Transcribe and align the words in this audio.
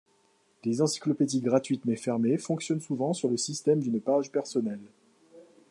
Les 0.63 0.81
encyclopédies 0.81 1.41
gratuites 1.41 1.85
mais 1.85 1.95
fermées 1.95 2.39
fonctionnent 2.39 2.81
souvent 2.81 3.13
sur 3.13 3.29
le 3.29 3.37
système 3.37 3.81
d'une 3.81 4.01
page 4.01 4.31
personnelle. 4.31 4.81